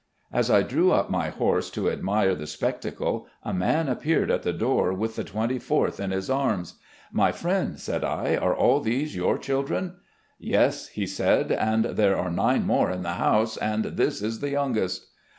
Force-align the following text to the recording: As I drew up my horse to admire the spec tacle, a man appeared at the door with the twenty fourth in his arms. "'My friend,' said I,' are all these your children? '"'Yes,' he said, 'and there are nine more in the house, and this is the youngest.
As 0.33 0.49
I 0.49 0.63
drew 0.63 0.91
up 0.91 1.11
my 1.11 1.29
horse 1.29 1.69
to 1.69 1.91
admire 1.91 2.33
the 2.33 2.47
spec 2.47 2.81
tacle, 2.81 3.25
a 3.43 3.53
man 3.53 3.87
appeared 3.87 4.31
at 4.31 4.41
the 4.41 4.51
door 4.51 4.91
with 4.93 5.15
the 5.15 5.23
twenty 5.23 5.59
fourth 5.59 5.99
in 5.99 6.09
his 6.09 6.27
arms. 6.27 6.79
"'My 7.21 7.31
friend,' 7.31 7.79
said 7.79 8.03
I,' 8.03 8.35
are 8.35 8.55
all 8.55 8.79
these 8.79 9.15
your 9.15 9.37
children? 9.37 9.97
'"'Yes,' 10.39 10.87
he 10.87 11.05
said, 11.05 11.51
'and 11.51 11.85
there 11.85 12.17
are 12.17 12.31
nine 12.31 12.65
more 12.65 12.89
in 12.89 13.03
the 13.03 13.13
house, 13.19 13.57
and 13.57 13.85
this 13.85 14.23
is 14.23 14.39
the 14.39 14.49
youngest. 14.49 15.05